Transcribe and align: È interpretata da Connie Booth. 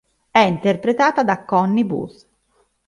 È 0.31 0.39
interpretata 0.39 1.21
da 1.23 1.43
Connie 1.45 1.85
Booth. 1.85 2.27